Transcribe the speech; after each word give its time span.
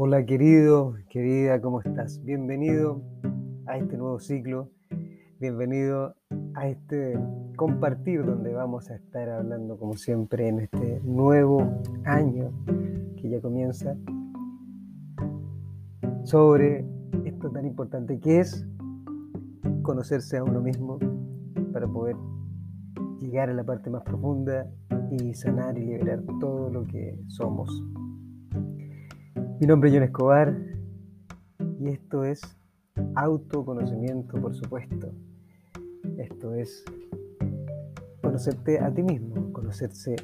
Hola 0.00 0.24
querido, 0.24 0.94
querida, 1.10 1.60
¿cómo 1.60 1.80
estás? 1.80 2.22
Bienvenido 2.22 3.02
a 3.66 3.78
este 3.78 3.96
nuevo 3.96 4.20
ciclo, 4.20 4.70
bienvenido 5.40 6.14
a 6.54 6.68
este 6.68 7.18
compartir 7.56 8.24
donde 8.24 8.54
vamos 8.54 8.92
a 8.92 8.94
estar 8.94 9.28
hablando 9.28 9.76
como 9.76 9.96
siempre 9.96 10.46
en 10.46 10.60
este 10.60 11.00
nuevo 11.02 11.82
año 12.04 12.52
que 13.16 13.28
ya 13.28 13.40
comienza 13.40 13.96
sobre 16.22 16.86
esto 17.24 17.50
tan 17.50 17.66
importante 17.66 18.20
que 18.20 18.38
es 18.38 18.64
conocerse 19.82 20.36
a 20.36 20.44
uno 20.44 20.60
mismo 20.60 21.00
para 21.72 21.88
poder 21.88 22.14
llegar 23.18 23.50
a 23.50 23.52
la 23.52 23.64
parte 23.64 23.90
más 23.90 24.04
profunda 24.04 24.70
y 25.10 25.34
sanar 25.34 25.76
y 25.76 25.86
liberar 25.86 26.22
todo 26.38 26.70
lo 26.70 26.86
que 26.86 27.18
somos. 27.26 27.68
Mi 29.60 29.66
nombre 29.66 29.90
es 29.90 29.96
John 29.96 30.04
Escobar 30.04 30.56
y 31.80 31.88
esto 31.88 32.22
es 32.22 32.40
autoconocimiento, 33.16 34.40
por 34.40 34.54
supuesto. 34.54 35.10
Esto 36.16 36.54
es 36.54 36.84
conocerte 38.22 38.78
a 38.78 38.94
ti 38.94 39.02
mismo, 39.02 39.52
conocerse 39.52 40.14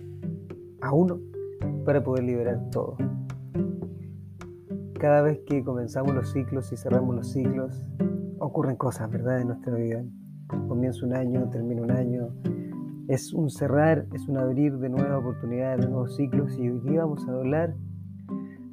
a 0.80 0.92
uno 0.92 1.19
para 1.84 2.05
poder 2.05 2.23
liberar 2.23 2.70
todo. 2.70 2.97
Cada 5.01 5.23
vez 5.23 5.41
que 5.48 5.64
comenzamos 5.64 6.14
los 6.14 6.30
ciclos 6.30 6.73
y 6.73 6.77
cerramos 6.77 7.16
los 7.16 7.33
ciclos, 7.33 7.91
ocurren 8.39 8.77
cosas, 8.77 9.11
¿verdad?, 9.11 9.41
en 9.41 9.48
nuestra 9.48 9.75
vida. 9.75 10.05
Comienza 10.69 11.05
un 11.05 11.12
año, 11.12 11.51
termina 11.51 11.83
un 11.83 11.91
año. 11.91 12.28
Es 13.09 13.34
un 13.34 13.51
cerrar, 13.51 14.06
es 14.12 14.28
un 14.28 14.39
abrir 14.39 14.78
de 14.78 14.91
nuevas 14.91 15.19
oportunidades, 15.19 15.80
de 15.80 15.89
nuevos 15.89 16.14
ciclos 16.14 16.56
y 16.56 16.70
hoy 16.70 16.78
día 16.89 17.01
vamos 17.01 17.27
a 17.27 17.33
hablar 17.33 17.75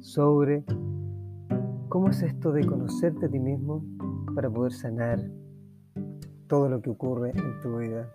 sobre 0.02 0.64
cómo 1.88 2.08
es 2.10 2.22
esto 2.22 2.52
de 2.52 2.66
conocerte 2.66 3.26
a 3.26 3.28
ti 3.28 3.38
mismo 3.38 3.84
para 4.34 4.50
poder 4.50 4.72
sanar 4.72 5.20
todo 6.48 6.68
lo 6.68 6.82
que 6.82 6.90
ocurre 6.90 7.30
en 7.30 7.60
tu 7.62 7.78
vida 7.78 8.12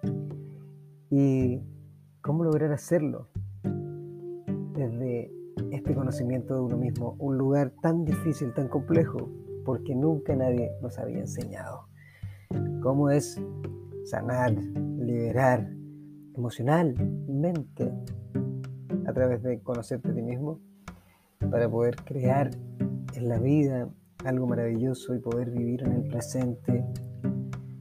y 1.09 1.61
cómo 2.21 2.43
lograr 2.43 2.73
hacerlo 2.73 3.29
desde 4.73 5.31
este 5.71 5.95
conocimiento 5.95 6.55
de 6.55 6.61
uno 6.61 6.77
mismo, 6.77 7.15
un 7.19 7.37
lugar 7.37 7.71
tan 7.81 8.03
difícil, 8.03 8.53
tan 8.53 8.67
complejo, 8.67 9.29
porque 9.65 9.95
nunca 9.95 10.35
nadie 10.35 10.69
nos 10.81 10.99
había 10.99 11.19
enseñado. 11.19 11.87
Cómo 12.81 13.09
es 13.09 13.41
sanar, 14.03 14.51
liberar 14.51 15.67
emocionalmente 16.35 17.93
a 19.05 19.13
través 19.13 19.41
de 19.41 19.61
conocerte 19.61 20.11
a 20.11 20.13
ti 20.13 20.21
mismo 20.21 20.59
para 21.39 21.69
poder 21.69 21.95
crear 22.03 22.51
en 23.13 23.29
la 23.29 23.39
vida 23.39 23.89
algo 24.25 24.47
maravilloso 24.47 25.15
y 25.15 25.19
poder 25.19 25.51
vivir 25.51 25.83
en 25.83 25.93
el 25.93 26.03
presente 26.07 26.85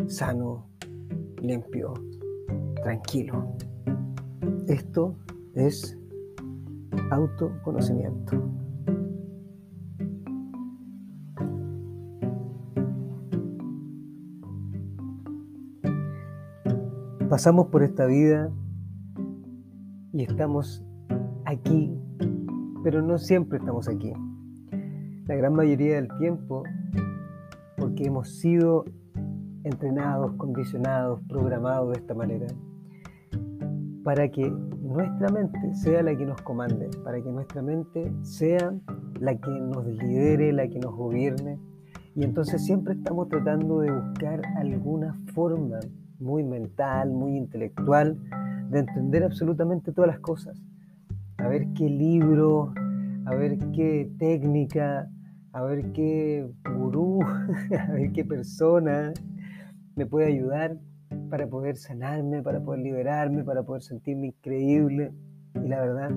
sano, 0.07 0.69
limpio, 1.43 1.95
tranquilo. 2.83 3.57
Esto 4.69 5.17
es 5.55 5.99
autoconocimiento. 7.11 8.43
Pasamos 17.29 17.67
por 17.67 17.83
esta 17.83 18.07
vida 18.07 18.51
y 20.13 20.23
estamos 20.23 20.85
aquí 21.45 22.01
pero 22.87 23.03
no 23.03 23.19
siempre 23.19 23.59
estamos 23.59 23.89
aquí. 23.89 24.13
La 25.27 25.35
gran 25.35 25.55
mayoría 25.55 25.97
del 25.97 26.07
tiempo, 26.19 26.63
porque 27.77 28.05
hemos 28.05 28.29
sido 28.39 28.85
entrenados, 29.65 30.35
condicionados, 30.35 31.21
programados 31.29 31.91
de 31.91 31.99
esta 31.99 32.15
manera, 32.15 32.47
para 34.05 34.29
que 34.29 34.49
nuestra 34.49 35.31
mente 35.31 35.75
sea 35.75 36.05
la 36.05 36.17
que 36.17 36.27
nos 36.27 36.41
comande, 36.43 36.89
para 37.03 37.21
que 37.21 37.29
nuestra 37.29 37.61
mente 37.61 38.13
sea 38.23 38.73
la 39.19 39.35
que 39.35 39.51
nos 39.51 39.85
lidere, 39.85 40.53
la 40.53 40.69
que 40.69 40.79
nos 40.79 40.95
gobierne. 40.95 41.59
Y 42.15 42.23
entonces 42.23 42.65
siempre 42.65 42.95
estamos 42.95 43.29
tratando 43.29 43.81
de 43.81 43.91
buscar 43.91 44.43
alguna 44.59 45.13
forma 45.35 45.81
muy 46.21 46.45
mental, 46.45 47.11
muy 47.11 47.37
intelectual, 47.37 48.17
de 48.71 48.79
entender 48.79 49.25
absolutamente 49.25 49.91
todas 49.91 50.07
las 50.07 50.21
cosas 50.21 50.57
a 51.39 51.49
ver 51.49 51.67
qué 51.75 51.89
libro, 51.89 52.73
a 53.27 53.35
ver 53.35 53.59
qué 53.73 54.11
técnica, 54.19 55.11
a 55.53 55.63
ver 55.63 55.93
qué 55.93 56.49
gurú, 56.77 57.21
a 57.79 57.93
ver 57.93 58.13
qué 58.13 58.25
persona 58.25 59.13
me 59.95 60.07
puede 60.07 60.27
ayudar 60.27 60.77
para 61.31 61.47
poder 61.47 61.77
sanarme, 61.77 62.43
para 62.43 62.61
poder 62.63 62.81
liberarme, 62.81 63.45
para 63.45 63.63
poder 63.63 63.83
sentirme 63.83 64.29
increíble. 64.29 65.13
Y 65.55 65.69
la 65.69 65.81
verdad 65.81 66.11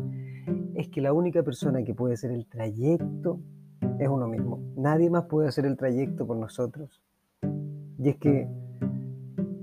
es 0.75 0.89
que 0.89 1.01
la 1.01 1.13
única 1.13 1.43
persona 1.43 1.83
que 1.83 1.93
puede 1.93 2.15
hacer 2.15 2.31
el 2.31 2.45
trayecto 2.45 3.39
es 3.99 4.07
uno 4.07 4.27
mismo. 4.27 4.59
Nadie 4.75 5.09
más 5.09 5.25
puede 5.25 5.47
hacer 5.47 5.65
el 5.65 5.77
trayecto 5.77 6.25
por 6.25 6.37
nosotros. 6.37 7.01
Y 7.97 8.09
es 8.09 8.17
que 8.17 8.47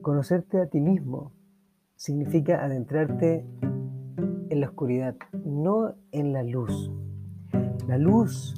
conocerte 0.02 0.60
a 0.60 0.66
ti 0.66 0.80
mismo 0.80 1.32
significa 1.96 2.64
adentrarte 2.64 3.46
en 4.56 4.60
la 4.60 4.68
oscuridad, 4.68 5.14
no 5.44 5.94
en 6.12 6.32
la 6.32 6.42
luz. 6.42 6.90
La 7.86 7.98
luz 7.98 8.54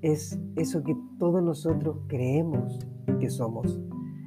es 0.00 0.38
eso 0.56 0.82
que 0.82 0.96
todos 1.18 1.42
nosotros 1.42 1.98
creemos 2.06 2.78
que 3.20 3.28
somos. 3.28 3.78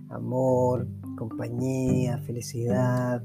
Amor, 0.09 0.87
compañía, 1.17 2.19
felicidad 2.19 3.21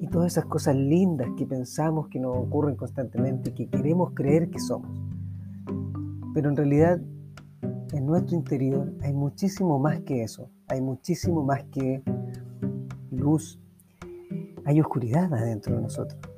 y 0.00 0.06
todas 0.08 0.32
esas 0.32 0.46
cosas 0.46 0.76
lindas 0.76 1.28
que 1.36 1.46
pensamos 1.46 2.08
que 2.08 2.18
nos 2.18 2.36
ocurren 2.36 2.74
constantemente 2.74 3.52
que 3.52 3.68
queremos 3.68 4.12
creer 4.14 4.48
que 4.48 4.58
somos. 4.58 4.90
Pero 6.32 6.48
en 6.48 6.56
realidad 6.56 7.00
en 7.92 8.06
nuestro 8.06 8.34
interior 8.34 8.94
hay 9.02 9.12
muchísimo 9.12 9.78
más 9.78 10.00
que 10.00 10.22
eso. 10.22 10.50
Hay 10.68 10.80
muchísimo 10.80 11.44
más 11.44 11.64
que 11.64 12.02
luz. 13.10 13.60
Hay 14.64 14.80
oscuridad 14.80 15.32
adentro 15.34 15.76
de 15.76 15.82
nosotros. 15.82 16.37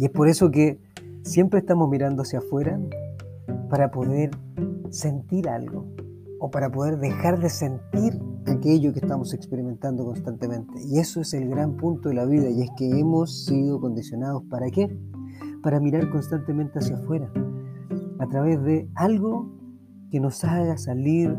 Y 0.00 0.06
es 0.06 0.10
por 0.12 0.28
eso 0.28 0.50
que 0.50 0.80
siempre 1.24 1.60
estamos 1.60 1.86
mirando 1.90 2.22
hacia 2.22 2.38
afuera 2.38 2.80
para 3.68 3.90
poder 3.90 4.30
sentir 4.88 5.46
algo 5.46 5.84
o 6.38 6.50
para 6.50 6.70
poder 6.70 6.96
dejar 6.96 7.38
de 7.38 7.50
sentir 7.50 8.18
aquello 8.46 8.94
que 8.94 9.00
estamos 9.00 9.34
experimentando 9.34 10.06
constantemente. 10.06 10.72
Y 10.86 11.00
eso 11.00 11.20
es 11.20 11.34
el 11.34 11.50
gran 11.50 11.76
punto 11.76 12.08
de 12.08 12.14
la 12.14 12.24
vida 12.24 12.48
y 12.48 12.62
es 12.62 12.70
que 12.78 12.98
hemos 12.98 13.44
sido 13.44 13.78
condicionados 13.78 14.42
para 14.44 14.70
qué? 14.70 14.88
Para 15.62 15.80
mirar 15.80 16.08
constantemente 16.08 16.78
hacia 16.78 16.96
afuera, 16.96 17.30
a 18.20 18.26
través 18.26 18.62
de 18.62 18.88
algo 18.94 19.52
que 20.10 20.18
nos 20.18 20.42
haga 20.44 20.78
salir 20.78 21.36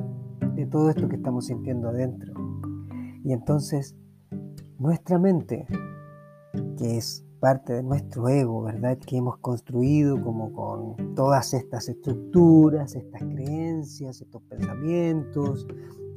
de 0.54 0.68
todo 0.68 0.92
esto 0.92 1.10
que 1.10 1.16
estamos 1.16 1.48
sintiendo 1.48 1.90
adentro. 1.90 2.32
Y 3.24 3.34
entonces 3.34 3.96
nuestra 4.78 5.18
mente, 5.18 5.66
que 6.78 6.98
es 6.98 7.26
parte 7.42 7.74
de 7.74 7.84
nuestro 7.84 8.30
ego, 8.30 8.62
¿verdad? 8.62 8.98
Que 9.00 9.18
hemos 9.18 9.40
construido 9.40 10.22
como 10.22 10.54
con 10.54 11.16
todas 11.16 11.54
estas 11.56 11.90
estructuras, 11.90 12.96
estas 12.96 13.24
creencias, 13.24 14.22
estos 14.22 14.44
pensamientos, 14.44 15.66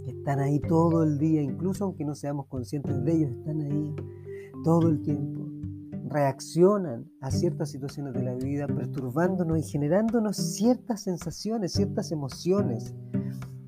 que 0.04 0.10
están 0.10 0.38
ahí 0.38 0.60
todo 0.60 1.02
el 1.02 1.18
día, 1.18 1.40
incluso 1.40 1.84
aunque 1.84 2.04
no 2.04 2.14
seamos 2.14 2.46
conscientes 2.46 3.02
de 3.04 3.12
ellos, 3.12 3.30
están 3.32 3.62
ahí 3.62 3.96
todo 4.62 4.88
el 4.88 5.00
tiempo. 5.02 5.40
Reaccionan 6.10 7.10
a 7.22 7.30
ciertas 7.30 7.70
situaciones 7.70 8.12
de 8.12 8.22
la 8.22 8.34
vida, 8.34 8.66
perturbándonos 8.66 9.58
y 9.58 9.62
generándonos 9.62 10.36
ciertas 10.36 11.04
sensaciones, 11.04 11.72
ciertas 11.72 12.12
emociones 12.12 12.94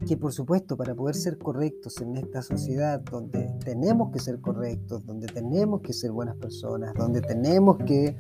que 0.06 0.16
por 0.16 0.32
supuesto 0.32 0.76
para 0.76 0.94
poder 0.94 1.14
ser 1.14 1.38
correctos 1.38 2.00
en 2.00 2.16
esta 2.16 2.42
sociedad 2.42 3.00
donde 3.00 3.52
tenemos 3.64 4.12
que 4.12 4.20
ser 4.20 4.40
correctos, 4.40 5.04
donde 5.04 5.26
tenemos 5.26 5.80
que 5.82 5.92
ser 5.92 6.12
buenas 6.12 6.36
personas, 6.36 6.94
donde 6.94 7.20
tenemos 7.20 7.78
que 7.78 8.16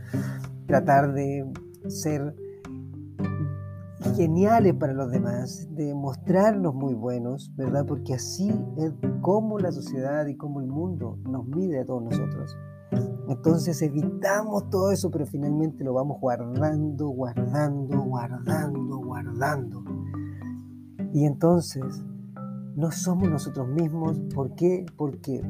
tratar 0.66 1.12
de 1.12 1.50
ser 1.88 2.34
geniales 4.16 4.74
para 4.74 4.92
los 4.92 5.10
demás, 5.10 5.68
de 5.70 5.94
mostrarnos 5.94 6.74
muy 6.74 6.94
buenos, 6.94 7.52
¿verdad? 7.56 7.86
Porque 7.86 8.14
así 8.14 8.50
es 8.76 8.92
como 9.20 9.58
la 9.58 9.72
sociedad 9.72 10.26
y 10.26 10.36
como 10.36 10.60
el 10.60 10.66
mundo 10.66 11.18
nos 11.28 11.46
mide 11.46 11.80
a 11.80 11.84
todos 11.84 12.02
nosotros. 12.02 12.56
Entonces 13.28 13.82
evitamos 13.82 14.70
todo 14.70 14.92
eso, 14.92 15.10
pero 15.10 15.26
finalmente 15.26 15.82
lo 15.82 15.94
vamos 15.94 16.20
guardando, 16.20 17.08
guardando, 17.08 18.02
guardando, 18.02 18.98
guardando. 18.98 19.95
Y 21.16 21.24
entonces 21.24 21.82
no 22.76 22.90
somos 22.92 23.30
nosotros 23.30 23.66
mismos. 23.68 24.20
¿Por 24.34 24.54
qué? 24.54 24.84
Porque 24.98 25.42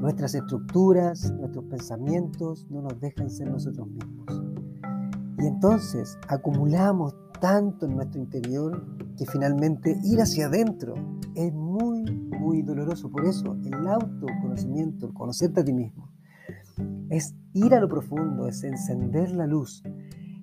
nuestras 0.00 0.34
estructuras, 0.34 1.30
nuestros 1.30 1.66
pensamientos 1.66 2.68
no 2.70 2.82
nos 2.82 2.98
dejan 2.98 3.30
ser 3.30 3.48
nosotros 3.52 3.86
mismos. 3.86 4.42
Y 5.38 5.46
entonces 5.46 6.18
acumulamos 6.26 7.14
tanto 7.40 7.86
en 7.86 7.94
nuestro 7.94 8.20
interior 8.20 8.84
que 9.16 9.26
finalmente 9.26 9.96
ir 10.02 10.20
hacia 10.20 10.46
adentro 10.46 10.96
es 11.36 11.54
muy, 11.54 12.02
muy 12.40 12.62
doloroso. 12.62 13.08
Por 13.12 13.26
eso 13.26 13.56
el 13.64 13.86
autoconocimiento, 13.86 15.06
el 15.06 15.14
conocerte 15.14 15.60
a 15.60 15.64
ti 15.64 15.72
mismo, 15.72 16.10
es 17.10 17.36
ir 17.52 17.74
a 17.74 17.80
lo 17.80 17.88
profundo, 17.88 18.48
es 18.48 18.64
encender 18.64 19.30
la 19.30 19.46
luz, 19.46 19.84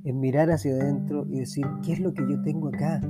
es 0.05 0.15
mirar 0.15 0.51
hacia 0.51 0.71
adentro 0.75 1.25
y 1.27 1.39
decir, 1.39 1.67
¿qué 1.83 1.91
es 1.91 1.99
lo 1.99 2.13
que 2.13 2.25
yo 2.29 2.41
tengo 2.41 2.69
acá? 2.69 3.01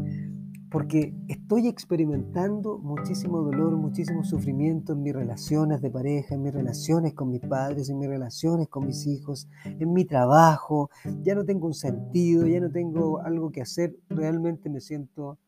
Porque 0.71 1.13
estoy 1.27 1.67
experimentando 1.67 2.77
muchísimo 2.77 3.41
dolor, 3.41 3.75
muchísimo 3.75 4.23
sufrimiento 4.23 4.93
en 4.93 5.03
mis 5.03 5.13
relaciones 5.13 5.81
de 5.81 5.91
pareja, 5.91 6.35
en 6.35 6.43
mis 6.43 6.53
relaciones 6.53 7.13
con 7.13 7.29
mis 7.29 7.41
padres, 7.41 7.89
en 7.89 7.99
mis 7.99 8.07
relaciones 8.07 8.69
con 8.69 8.87
mis 8.87 9.05
hijos, 9.05 9.49
en 9.65 9.91
mi 9.91 10.05
trabajo. 10.05 10.89
Ya 11.23 11.35
no 11.35 11.43
tengo 11.43 11.67
un 11.67 11.73
sentido, 11.73 12.47
ya 12.47 12.61
no 12.61 12.71
tengo 12.71 13.19
algo 13.19 13.51
que 13.51 13.61
hacer. 13.61 13.97
Realmente 14.07 14.69
me 14.69 14.79
siento 14.79 15.39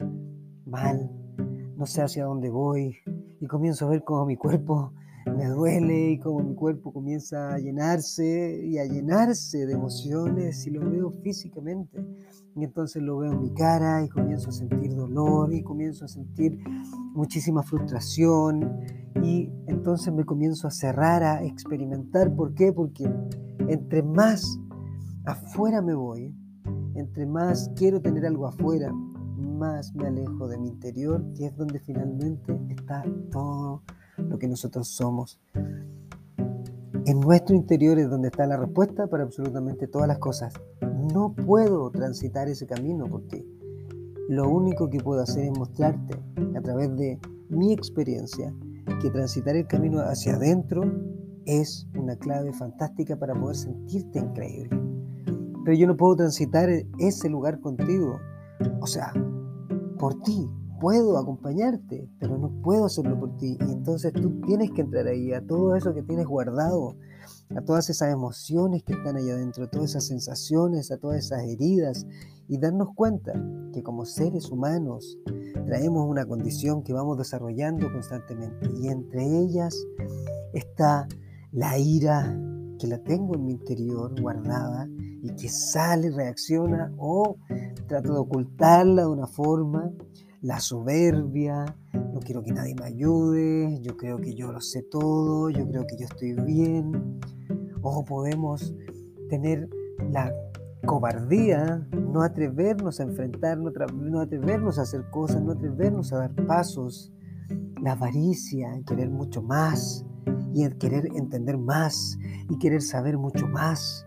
mal, 0.66 1.10
no 1.78 1.86
sé 1.86 2.02
hacia 2.02 2.26
dónde 2.26 2.50
voy 2.50 2.98
y 3.40 3.48
comienzo 3.48 3.86
a 3.86 3.92
ver 3.92 4.04
cómo 4.04 4.26
mi 4.26 4.36
cuerpo 4.36 4.92
me 5.26 5.46
duele 5.48 6.12
y 6.12 6.20
cómo 6.20 6.42
mi 6.44 6.56
cuerpo 6.56 6.92
comienza 6.92 7.54
a 7.54 7.58
llenarse 7.58 8.62
y 8.66 8.78
a 8.78 8.86
llenarse 8.86 9.66
de 9.66 9.74
emociones 9.74 10.66
y 10.68 10.72
lo 10.72 10.90
veo 10.90 11.12
físicamente. 11.12 12.06
Y 12.56 12.64
entonces 12.64 13.02
lo 13.02 13.18
veo 13.18 13.32
en 13.32 13.42
mi 13.42 13.54
cara 13.54 14.04
y 14.04 14.10
comienzo 14.10 14.50
a 14.50 14.54
sentir 14.54 14.96
dolor 14.96 15.54
y 15.54 15.64
comienzo 15.64 16.06
a 16.06 16.08
sentir 16.08 16.60
muchísima 17.14 17.64
frustración 17.64 18.80
y 19.24 19.50
entonces 19.68 20.14
me 20.14 20.26
comienzo 20.26 20.68
a 20.68 20.72
cerrar, 20.72 21.24
a 21.24 21.44
experimentar. 21.44 22.36
¿Por 22.36 22.54
qué? 22.54 22.72
Porque 22.74 23.10
entre 23.68 24.04
más 24.04 24.60
afuera 25.26 25.82
me 25.82 25.96
voy, 25.96 26.36
entre 26.96 27.26
más 27.26 27.72
quiero 27.76 28.02
tener 28.02 28.26
algo 28.26 28.48
afuera, 28.48 28.92
más 29.38 29.94
me 29.96 30.08
alejo 30.08 30.48
de 30.48 30.58
mi 30.58 30.68
interior, 30.68 31.24
que 31.36 31.46
es 31.46 31.56
donde 31.56 31.80
finalmente 31.80 32.60
está 32.70 33.04
todo 33.32 33.82
lo 34.18 34.38
que 34.38 34.48
nosotros 34.48 34.88
somos. 34.88 35.40
En 37.06 37.20
nuestro 37.20 37.56
interior 37.56 38.00
es 38.00 38.10
donde 38.10 38.30
está 38.30 38.46
la 38.46 38.58
respuesta 38.58 39.08
para 39.08 39.24
absolutamente 39.24 39.88
todas 39.88 40.08
las 40.08 40.20
cosas 40.20 40.54
no 41.12 41.34
puedo 41.34 41.90
transitar 41.92 42.48
ese 42.48 42.66
camino 42.66 43.06
porque 43.08 43.46
lo 44.30 44.50
único 44.50 44.90
que 44.90 45.00
puedo 45.00 45.22
hacer 45.22 45.46
es 45.46 45.58
mostrarte 45.58 46.16
a 46.56 46.62
través 46.62 46.96
de 46.96 47.20
mi 47.50 47.74
experiencia 47.74 48.54
que 49.02 49.10
transitar 49.10 49.56
el 49.56 49.68
camino 49.68 50.00
hacia 50.00 50.36
adentro 50.36 50.84
es 51.46 51.88
una 51.96 52.16
clave 52.16 52.54
fantástica 52.54 53.18
para 53.18 53.34
poder 53.34 53.58
sentirte 53.58 54.20
increíble. 54.20 54.80
Pero 55.66 55.78
yo 55.78 55.88
no 55.88 55.98
puedo 55.98 56.16
transitar 56.16 56.70
ese 57.00 57.30
lugar 57.30 57.60
contigo. 57.60 58.20
O 58.82 58.88
sea, 58.88 59.14
por 60.00 60.22
ti. 60.22 60.50
Puedo 60.84 61.18
acompañarte, 61.18 62.10
pero 62.20 62.38
no 62.38 62.50
puedo 62.62 62.88
hacerlo 62.88 63.18
por 63.18 63.38
ti. 63.38 63.58
Y 63.58 63.72
entonces 63.72 64.12
tú 64.12 64.42
tienes 64.42 64.70
que 64.72 64.82
entrar 64.82 65.08
ahí 65.08 65.32
a 65.32 65.40
todo 65.40 65.78
eso 65.78 65.94
que 65.94 66.04
tienes 66.04 66.28
guardado, 66.28 66.98
a 67.56 67.62
todas 67.62 67.90
esas 67.90 68.12
emociones 68.12 68.84
que 68.84 68.92
están 68.92 69.16
ahí 69.16 69.30
adentro, 69.30 69.64
a 69.64 69.70
todas 69.70 69.92
esas 69.92 70.08
sensaciones, 70.08 70.92
a 70.92 70.98
todas 70.98 71.20
esas 71.24 71.42
heridas 71.44 72.06
y 72.50 72.58
darnos 72.58 72.90
cuenta 72.96 73.32
que 73.72 73.82
como 73.82 74.04
seres 74.04 74.52
humanos 74.52 75.18
traemos 75.66 76.06
una 76.06 76.26
condición 76.26 76.84
que 76.84 76.92
vamos 76.92 77.18
desarrollando 77.18 77.90
constantemente 77.90 78.70
y 78.78 78.90
entre 78.90 79.24
ellas 79.24 79.82
está 80.52 81.08
la 81.54 81.78
ira 81.78 82.38
que 82.78 82.88
la 82.88 83.02
tengo 83.02 83.36
en 83.36 83.46
mi 83.46 83.54
interior 83.54 84.20
guardada 84.20 84.90
y 85.22 85.34
que 85.36 85.48
sale, 85.48 86.12
reacciona 86.12 86.94
o 86.98 87.38
trato 87.88 88.16
de 88.16 88.20
ocultarla 88.20 89.04
de 89.04 89.08
una 89.08 89.28
forma, 89.28 89.90
la 90.44 90.60
soberbia, 90.60 91.66
no 91.94 92.20
quiero 92.20 92.44
que 92.44 92.52
nadie 92.52 92.76
me 92.76 92.86
ayude, 92.86 93.80
yo 93.82 93.96
creo 93.96 94.20
que 94.20 94.36
yo 94.36 94.52
lo 94.52 94.60
sé 94.60 94.84
todo, 94.84 95.50
yo 95.50 95.66
creo 95.66 95.88
que 95.88 95.96
yo 95.98 96.06
estoy 96.06 96.34
bien, 96.34 97.20
o 97.82 98.04
podemos 98.04 98.76
tener 99.30 99.70
la 100.12 100.34
cobardía, 100.86 101.88
no 101.94 102.24
atrevernos 102.24 103.00
a 103.00 103.04
enfrentar, 103.04 103.58
no, 103.58 104.20
atrevernos 104.20 104.80
a 104.80 104.82
hacer 104.82 105.10
cosas, 105.12 105.42
no 105.42 105.54
atrevernos 105.54 106.12
a 106.12 106.18
dar 106.18 106.36
pasos, 106.46 107.14
la 107.82 107.94
avaricia, 107.94 108.70
querer 108.86 109.10
mucho 109.10 109.42
más 109.42 110.06
y 110.54 110.68
querer 110.72 111.08
entender 111.16 111.58
más 111.58 112.18
y 112.50 112.58
querer 112.60 112.82
saber 112.82 113.18
mucho 113.18 113.48
más. 113.48 114.06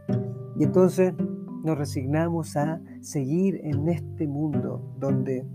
Y 0.59 0.65
entonces 0.65 1.15
nos 1.65 1.79
resignamos 1.79 2.57
a 2.57 2.81
seguir 3.01 3.59
en 3.65 3.89
este 3.89 4.29
mundo 4.29 4.95
donde 4.99 5.47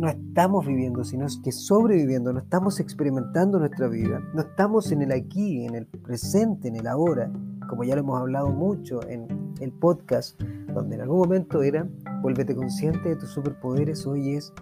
no 0.00 0.08
estamos 0.08 0.66
viviendo, 0.66 1.04
sino 1.04 1.26
que 1.44 1.52
sobreviviendo, 1.52 2.32
no 2.32 2.40
estamos 2.40 2.80
experimentando 2.80 3.58
nuestra 3.58 3.86
vida, 3.86 4.20
no 4.34 4.40
estamos 4.40 4.90
en 4.92 5.02
el 5.02 5.12
aquí, 5.12 5.64
en 5.66 5.74
el 5.74 5.86
presente, 5.86 6.68
en 6.68 6.76
el 6.76 6.86
ahora, 6.86 7.30
como 7.68 7.84
ya 7.84 7.94
lo 7.94 8.00
hemos 8.00 8.18
hablado 8.18 8.48
mucho 8.48 9.06
en 9.06 9.54
el 9.60 9.72
podcast, 9.72 10.40
donde 10.72 10.96
en 10.96 11.02
algún 11.02 11.18
momento 11.18 11.62
era, 11.62 11.86
vuélvete 12.22 12.54
consciente 12.54 13.10
de 13.10 13.16
tus 13.16 13.30
superpoderes, 13.30 14.06
hoy 14.06 14.36
es 14.36 14.52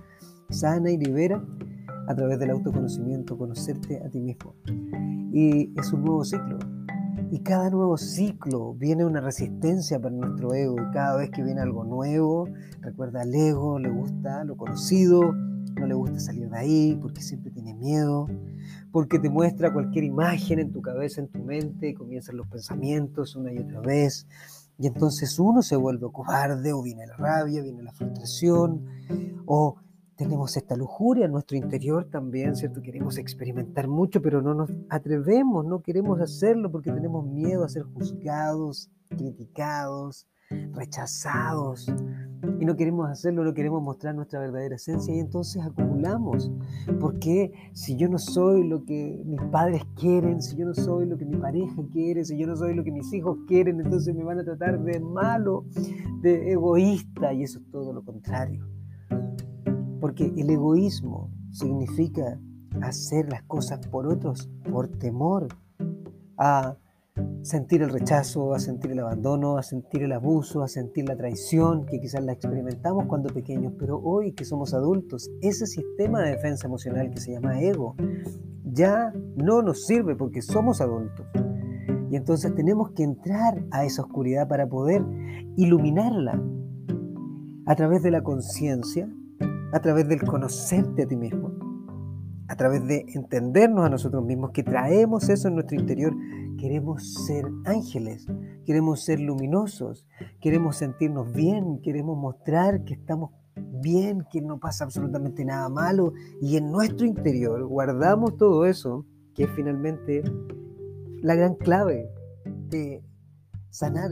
sana 0.51 0.91
y 0.91 0.99
libera 0.99 1.43
a 2.09 2.15
través 2.15 2.39
del 2.39 2.51
autoconocimiento, 2.51 3.39
conocerte 3.39 4.03
a 4.05 4.09
ti 4.09 4.21
mismo. 4.21 4.55
Y 5.33 5.73
es 5.79 5.93
un 5.93 6.05
nuevo 6.05 6.25
ciclo, 6.25 6.59
y 7.31 7.41
cada 7.41 7.71
nuevo 7.71 7.97
ciclo 7.99 8.75
viene 8.75 9.05
una 9.05 9.21
resistencia 9.21 10.01
para 10.01 10.15
nuestro 10.15 10.55
ego. 10.55 10.77
Cada 10.93 11.17
vez 11.17 11.31
que 11.31 11.43
viene 11.43 11.61
algo 11.61 11.85
nuevo, 11.85 12.49
recuerda 12.81 13.23
al 13.23 13.35
ego, 13.35 13.79
le 13.79 13.91
gusta 13.91 14.45
lo 14.45 14.57
conocido, 14.57 15.33
no 15.33 15.87
le 15.87 15.95
gusta 15.95 16.19
salir 16.21 16.49
de 16.49 16.59
ahí 16.59 16.99
porque 17.01 17.21
siempre 17.21 17.51
tiene 17.51 17.75
miedo, 17.75 18.27
porque 18.93 19.19
te 19.19 19.29
muestra 19.29 19.73
cualquier 19.73 20.05
imagen 20.05 20.59
en 20.59 20.73
tu 20.73 20.81
cabeza, 20.81 21.21
en 21.21 21.29
tu 21.29 21.41
mente, 21.41 21.91
y 21.91 21.95
comienzan 21.95 22.37
los 22.37 22.49
pensamientos 22.49 23.37
una 23.37 23.53
y 23.53 23.59
otra 23.59 23.81
vez. 23.81 24.27
Y 24.79 24.87
entonces 24.87 25.39
uno 25.39 25.63
se 25.63 25.77
vuelve 25.77 26.11
cobarde, 26.11 26.73
o 26.73 26.83
viene 26.83 27.07
la 27.07 27.17
rabia, 27.17 27.63
viene 27.63 27.83
la 27.83 27.93
frustración, 27.93 28.85
o 29.45 29.77
tenemos 30.19 30.57
esta 30.57 30.75
lujuria 30.75 31.27
en 31.27 31.33
nuestro 31.33 31.57
interior 31.57 32.05
también, 32.11 32.57
¿cierto? 32.57 32.83
Queremos 32.83 33.19
experimentar 33.19 33.87
mucho, 33.87 34.21
pero 34.21 34.43
no 34.43 34.53
nos 34.53 34.69
atrevemos, 34.91 35.65
no 35.65 35.81
queremos 35.81 36.21
hacerlo 36.21 36.73
porque 36.73 36.91
tenemos 36.91 37.25
miedo 37.25 37.65
a 37.65 37.69
ser 37.69 37.85
juzgados, 37.85 38.91
criticados, 39.09 40.27
rechazados. 40.73 41.87
Y 42.59 42.65
no 42.65 42.75
queremos 42.75 43.09
hacerlo, 43.09 43.45
no 43.45 43.55
queremos 43.55 43.81
mostrar 43.81 44.17
nuestra 44.17 44.41
verdadera 44.41 44.75
esencia 44.75 45.15
y 45.15 45.21
entonces 45.21 45.63
acumulamos. 45.63 46.51
Porque 46.99 47.53
si 47.73 47.95
yo 47.95 48.09
no 48.09 48.19
soy 48.19 48.67
lo 48.67 48.85
que 48.85 49.23
mis 49.25 49.41
padres 49.53 49.83
quieren, 49.95 50.43
si 50.43 50.57
yo 50.57 50.67
no 50.67 50.75
soy 50.75 51.07
lo 51.07 51.17
que 51.17 51.27
mi 51.27 51.37
pareja 51.37 51.81
quiere, 51.93 52.25
si 52.25 52.37
yo 52.37 52.49
no 52.49 52.57
soy 52.57 52.75
lo 52.75 52.83
que 52.83 52.91
mis 52.91 53.13
hijos 53.13 53.39
quieren, 53.47 53.79
entonces 53.79 54.13
me 54.17 54.25
van 54.25 54.41
a 54.41 54.45
tratar 54.45 54.83
de 54.83 54.99
malo, 54.99 55.65
de 56.23 56.51
egoísta 56.51 57.33
y 57.33 57.45
eso 57.45 57.61
es 57.61 57.71
todo 57.71 57.93
lo 57.93 58.05
contrario. 58.05 58.67
Porque 60.01 60.33
el 60.37 60.51
egoísmo 60.51 61.31
significa 61.51 62.39
hacer 62.83 63.31
las 63.31 63.43
cosas 63.43 63.87
por 63.87 64.07
otros 64.07 64.49
por 64.71 64.89
temor 64.89 65.49
a 66.37 66.77
sentir 67.43 67.83
el 67.83 67.91
rechazo, 67.91 68.55
a 68.55 68.61
sentir 68.61 68.93
el 68.93 69.01
abandono, 69.01 69.57
a 69.59 69.63
sentir 69.63 70.03
el 70.03 70.13
abuso, 70.13 70.63
a 70.63 70.69
sentir 70.69 71.09
la 71.09 71.17
traición, 71.17 71.87
que 71.87 72.01
quizás 72.01 72.23
la 72.23 72.33
experimentamos 72.33 73.07
cuando 73.07 73.33
pequeños, 73.33 73.73
pero 73.79 73.99
hoy 73.99 74.33
que 74.33 74.45
somos 74.45 74.75
adultos, 74.75 75.31
ese 75.41 75.67
sistema 75.67 76.21
de 76.23 76.33
defensa 76.33 76.67
emocional 76.67 77.11
que 77.11 77.21
se 77.21 77.33
llama 77.33 77.61
ego 77.61 77.97
ya 78.65 79.13
no 79.37 79.63
nos 79.63 79.87
sirve 79.87 80.15
porque 80.15 80.43
somos 80.43 80.81
adultos. 80.81 81.27
Y 82.11 82.17
entonces 82.17 82.55
tenemos 82.55 82.93
que 82.93 83.03
entrar 83.03 83.65
a 83.71 83.85
esa 83.85 84.03
oscuridad 84.03 84.49
para 84.49 84.69
poder 84.69 85.05
iluminarla 85.57 86.43
a 87.67 87.75
través 87.75 88.03
de 88.03 88.11
la 88.11 88.23
conciencia, 88.23 89.11
a 89.73 89.81
través 89.81 90.09
del 90.09 90.23
conocerte 90.23 91.03
a 91.03 91.07
ti 91.07 91.17
mismo, 91.17 91.53
a 92.49 92.57
través 92.57 92.87
de 92.87 93.05
entendernos 93.15 93.85
a 93.85 93.91
nosotros 93.91 94.25
mismos, 94.25 94.51
que 94.53 94.63
traemos 94.63 95.29
eso 95.29 95.49
en 95.49 95.55
nuestro 95.55 95.79
interior. 95.79 96.15
Queremos 96.59 97.27
ser 97.27 97.45
ángeles, 97.65 98.27
queremos 98.65 99.05
ser 99.05 99.21
luminosos, 99.21 100.07
queremos 100.41 100.77
sentirnos 100.77 101.33
bien, 101.33 101.81
queremos 101.83 102.17
mostrar 102.17 102.85
que 102.85 102.95
estamos 102.95 103.31
bien, 103.81 104.27
que 104.31 104.41
no 104.41 104.59
pasa 104.59 104.85
absolutamente 104.85 105.45
nada 105.45 105.69
malo 105.69 106.13
y 106.41 106.57
en 106.57 106.71
nuestro 106.71 107.07
interior 107.07 107.65
guardamos 107.67 108.37
todo 108.37 108.65
eso, 108.65 109.05
que 109.35 109.45
es 109.45 109.51
finalmente 109.51 110.23
la 111.23 111.35
gran 111.35 111.55
clave 111.55 112.11
de 112.69 113.03
sanar 113.71 114.11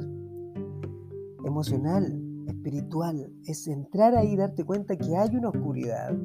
emocional, 1.44 2.25
espiritual, 2.48 3.32
es 3.44 3.66
entrar 3.66 4.16
ahí 4.16 4.32
y 4.32 4.36
darte 4.36 4.64
cuenta 4.64 4.96
que 4.96 5.16
hay 5.16 5.36
una 5.36 5.50
oscuridad 5.50 6.16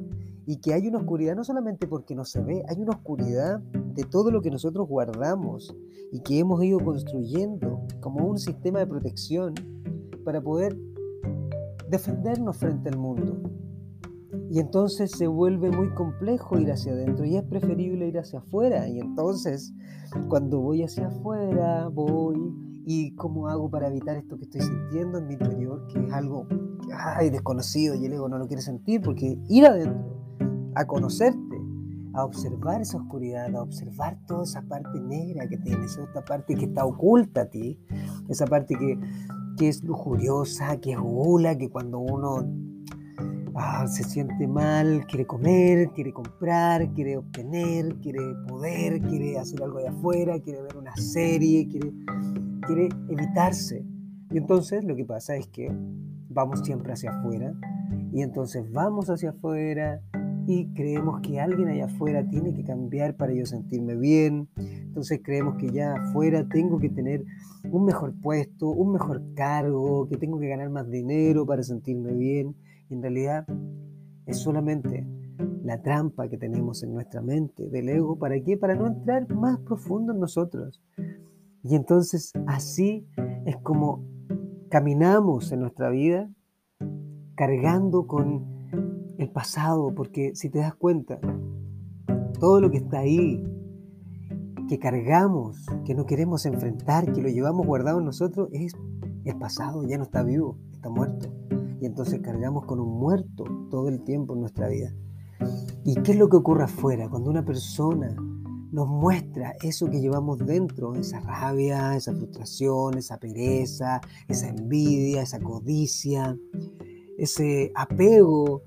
y 0.46 0.58
que 0.58 0.74
hay 0.74 0.88
una 0.88 0.98
oscuridad 0.98 1.36
no 1.36 1.44
solamente 1.44 1.88
porque 1.88 2.16
no 2.16 2.26
se 2.26 2.42
ve, 2.42 2.64
hay 2.68 2.82
una 2.82 2.92
oscuridad 2.92 3.60
de 3.60 4.04
todo 4.04 4.32
lo 4.32 4.42
que 4.42 4.50
nosotros 4.50 4.88
guardamos 4.88 5.76
y 6.12 6.20
que 6.22 6.40
hemos 6.40 6.64
ido 6.64 6.80
construyendo 6.80 7.86
como 8.00 8.26
un 8.26 8.38
sistema 8.38 8.80
de 8.80 8.88
protección 8.88 9.54
para 10.24 10.42
poder 10.42 10.78
defendernos 11.90 12.58
frente 12.58 12.90
al 12.90 12.98
mundo. 12.98 13.42
Y 14.50 14.60
entonces 14.60 15.12
se 15.12 15.28
vuelve 15.28 15.72
muy 15.72 15.94
complejo 15.94 16.60
ir 16.60 16.72
hacia 16.72 16.92
adentro 16.92 17.26
y 17.26 17.38
es 17.38 17.44
preferible 17.44 18.08
ir 18.08 18.20
hacia 18.20 18.40
afuera. 18.40 18.88
Y 18.88 19.00
entonces, 19.00 19.74
cuando 20.28 20.60
voy 20.60 20.84
hacia 20.84 21.08
afuera, 21.08 21.88
voy 21.88 22.54
y 22.86 23.14
cómo 23.16 23.48
hago 23.48 23.70
para 23.70 23.88
evitar 23.88 24.18
esto 24.18 24.38
que 24.38 24.44
estoy 24.44 24.62
sintiendo 24.62 25.20
en 25.20 25.28
mi 25.28 25.34
interior, 25.34 25.86
que 25.88 26.00
es 26.00 26.14
algo 26.14 26.48
ay, 26.94 27.30
desconocido 27.30 27.96
y 27.96 28.06
el 28.06 28.14
ego 28.14 28.30
no 28.30 28.38
lo 28.38 28.48
quiere 28.48 28.62
sentir, 28.62 29.02
porque 29.02 29.38
ir 29.50 29.66
adentro, 29.66 30.22
a 30.76 30.86
conocerte, 30.86 31.62
a 32.14 32.26
observar 32.26 32.82
esa 32.82 32.98
oscuridad, 32.98 33.56
a 33.56 33.62
observar 33.62 34.18
toda 34.28 34.44
esa 34.44 34.62
parte 34.64 35.00
negra 35.00 35.48
que 35.48 35.58
tienes, 35.58 35.98
esta 35.98 36.24
parte 36.24 36.56
que 36.56 36.66
está 36.66 36.86
oculta 36.86 37.42
a 37.42 37.46
ti, 37.46 37.80
esa 38.30 38.46
parte 38.46 38.76
que, 38.76 39.00
que 39.58 39.70
es 39.70 39.84
lujuriosa, 39.84 40.78
que 40.78 40.94
es 40.94 41.00
gula, 41.00 41.58
que 41.58 41.70
cuando 41.70 42.00
uno 42.00 42.46
ah, 43.56 43.88
se 43.88 44.04
siente 44.04 44.48
mal, 44.48 45.06
quiere 45.08 45.26
comer, 45.26 45.90
quiere 45.92 46.12
comprar, 46.12 46.92
quiere 46.94 47.18
obtener, 47.18 47.96
quiere 48.02 48.20
poder, 48.48 49.02
quiere 49.02 49.38
hacer 49.38 49.64
algo 49.64 49.80
de 49.80 49.88
afuera, 49.88 50.40
quiere 50.40 50.62
ver 50.62 50.78
una 50.78 50.96
serie, 50.98 51.68
quiere, 51.68 51.94
quiere 52.74 52.90
evitarse. 53.10 53.86
Y 54.32 54.38
entonces 54.38 54.84
lo 54.84 54.96
que 54.96 55.06
pasa 55.06 55.36
es 55.36 55.48
que 55.48 55.72
vamos 56.30 56.62
siempre 56.64 56.94
hacia 56.94 57.12
afuera 57.12 57.54
y 58.14 58.22
entonces 58.22 58.72
vamos 58.72 59.10
hacia 59.10 59.32
afuera 59.32 60.02
y 60.48 60.68
creemos 60.74 61.22
que 61.22 61.40
alguien 61.40 61.68
allá 61.68 61.86
afuera 61.86 62.28
tiene 62.28 62.54
que 62.54 62.64
cambiar 62.64 63.16
para 63.16 63.34
yo 63.34 63.46
sentirme 63.46 63.96
bien. 63.96 64.48
Entonces 64.56 65.20
creemos 65.24 65.58
que 65.58 65.72
ya 65.72 65.94
afuera 65.94 66.48
tengo 66.48 66.80
que 66.80 66.90
tener 66.90 67.24
un 67.70 67.86
mejor 67.86 68.14
puesto, 68.22 68.70
un 68.70 68.94
mejor 68.94 69.22
cargo, 69.36 70.08
que 70.08 70.18
tengo 70.18 70.40
que 70.40 70.48
ganar 70.48 70.70
más 70.70 70.90
dinero 70.90 71.46
para 71.46 71.64
sentirme 71.64 72.14
bien. 72.14 72.56
Y 72.90 72.94
en 72.96 73.02
realidad 73.02 73.46
es 74.26 74.38
solamente 74.38 75.06
la 75.64 75.82
trampa 75.82 76.28
que 76.28 76.38
tenemos 76.38 76.84
en 76.84 76.94
nuestra 76.94 77.22
mente 77.22 77.70
del 77.70 77.90
ego. 77.90 78.18
¿Para 78.18 78.40
qué? 78.42 78.58
Para 78.58 78.76
no 78.76 78.88
entrar 78.88 79.30
más 79.34 79.60
profundo 79.60 80.14
en 80.14 80.20
nosotros. 80.20 80.82
Y 81.64 81.76
entonces 81.76 82.34
así 82.48 83.08
es 83.46 83.58
como 83.58 84.04
caminamos 84.70 85.52
en 85.52 85.62
nuestra 85.62 85.90
vida 85.90 86.30
cargando 87.36 88.08
con 88.08 88.46
el 89.18 89.30
pasado, 89.30 89.94
porque 89.96 90.36
si 90.36 90.50
te 90.50 90.60
das 90.60 90.76
cuenta, 90.76 91.20
todo 92.40 92.60
lo 92.60 92.72
que 92.72 92.78
está 92.78 93.00
ahí, 93.00 93.44
que 94.68 94.80
cargamos, 94.80 95.66
que 95.86 95.94
no 95.94 96.06
queremos 96.06 96.46
enfrentar, 96.46 97.12
que 97.12 97.22
lo 97.22 97.30
llevamos 97.30 97.68
guardado 97.68 98.00
en 98.00 98.06
nosotros, 98.06 98.50
es 98.52 98.74
el 99.26 99.38
pasado, 99.38 99.84
ya 99.88 99.98
no 99.98 100.04
está 100.04 100.24
vivo, 100.24 100.58
está 100.72 100.90
muerto. 100.90 101.32
Y 101.82 101.86
entonces 101.86 102.20
cargamos 102.22 102.66
con 102.66 102.80
un 102.80 103.00
muerto 103.00 103.44
todo 103.70 103.90
el 103.90 104.04
tiempo 104.04 104.34
en 104.34 104.42
nuestra 104.42 104.70
vida. 104.70 104.94
¿Y 105.84 105.96
qué 106.02 106.14
es 106.14 106.18
lo 106.18 106.30
que 106.30 106.38
ocurre 106.38 106.64
afuera? 106.64 107.10
Cuando 107.10 107.30
una 107.30 107.44
persona 107.44 108.16
nos 108.72 108.88
muestra 108.88 109.54
eso 109.62 109.90
que 109.90 110.00
llevamos 110.00 110.40
dentro, 110.40 110.96
esa 110.96 111.20
rabia, 111.20 111.96
esa 111.96 112.14
frustración, 112.14 112.98
esa 112.98 113.18
pereza, 113.18 114.00
esa 114.30 114.48
envidia, 114.48 115.22
esa 115.24 115.40
codicia, 115.40 116.38
ese 117.18 117.72
apego. 117.76 118.64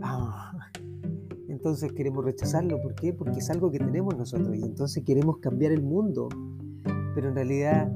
Ah, 0.00 0.52
entonces 1.48 1.92
queremos 1.92 2.24
rechazarlo. 2.24 2.80
¿Por 2.80 2.94
qué? 2.94 3.12
Porque 3.12 3.40
es 3.40 3.50
algo 3.50 3.70
que 3.70 3.78
tenemos 3.78 4.16
nosotros 4.16 4.56
y 4.56 4.62
entonces 4.62 5.02
queremos 5.04 5.38
cambiar 5.38 5.72
el 5.72 5.82
mundo. 5.82 6.28
Pero 7.16 7.30
en 7.30 7.34
realidad, 7.34 7.92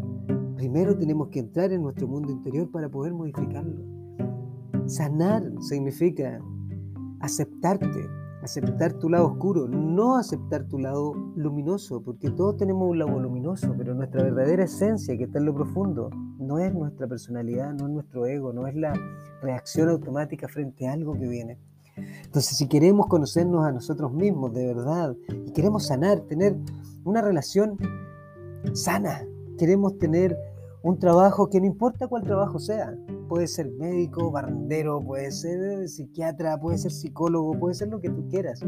primero 0.57 0.99
tenemos 0.99 1.29
que 1.29 1.39
entrar 1.39 1.73
en 1.73 1.83
nuestro 1.83 2.09
mundo 2.09 2.33
interior 2.33 2.69
para 2.73 2.89
poder 2.89 3.15
modificarlo. 3.15 3.81
Sanar 4.87 5.45
significa 5.61 6.43
aceptarte, 7.21 7.87
aceptar 8.43 8.93
tu 8.95 9.09
lado 9.09 9.27
oscuro, 9.27 9.69
no 9.69 10.17
aceptar 10.17 10.65
tu 10.65 10.79
lado 10.79 11.15
luminoso, 11.37 12.03
porque 12.03 12.31
todos 12.31 12.57
tenemos 12.57 12.91
un 12.91 12.99
lado 12.99 13.19
luminoso, 13.19 13.73
pero 13.79 13.95
nuestra 13.95 14.23
verdadera 14.23 14.65
esencia 14.65 15.17
que 15.17 15.25
está 15.25 15.39
en 15.39 15.47
lo 15.47 15.55
profundo 15.55 16.11
no 16.39 16.59
es 16.59 16.75
nuestra 16.75 17.07
personalidad, 17.07 17.73
no 17.73 17.87
es 17.87 17.93
nuestro 17.93 18.27
ego, 18.27 18.53
no 18.53 18.67
es 18.67 18.75
la 18.75 18.93
reacción 19.43 19.89
automática 19.89 20.49
frente 20.49 20.89
a 20.89 20.93
algo 20.93 21.15
que 21.15 21.29
viene. 21.29 21.59
Entonces, 21.97 22.57
si 22.57 22.67
queremos 22.67 23.07
conocernos 23.07 23.65
a 23.65 23.71
nosotros 23.71 24.13
mismos 24.13 24.53
de 24.55 24.67
verdad 24.67 25.15
y 25.47 25.53
queremos 25.53 25.87
sanar, 25.87 26.21
tener 26.23 26.57
una 27.05 27.23
relación 27.23 27.77
sana, 28.73 29.23
queremos 29.59 29.99
tener 29.99 30.37
un 30.83 30.99
trabajo 30.99 31.49
que 31.49 31.61
no 31.61 31.67
importa 31.67 32.09
cuál 32.09 32.25
trabajo 32.25 32.59
sea, 32.59 32.97
puede 33.33 33.47
ser 33.47 33.71
médico, 33.71 34.31
barrendero, 34.31 35.01
puede 35.01 35.31
ser 35.31 35.89
psiquiatra, 35.89 36.61
puede 36.61 36.77
ser 36.77 36.91
psicólogo, 36.93 37.59
puede 37.59 37.75
ser 37.75 37.89
lo 37.89 37.99
que 37.99 38.11
tú 38.11 38.29
quieras. 38.29 38.61